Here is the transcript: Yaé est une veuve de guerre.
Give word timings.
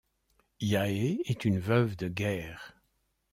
Yaé 0.61 1.21
est 1.25 1.45
une 1.45 1.59
veuve 1.59 1.95
de 1.95 2.07
guerre. 2.07 2.73